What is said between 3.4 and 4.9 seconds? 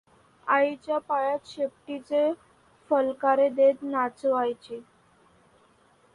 देत नाचावयाची.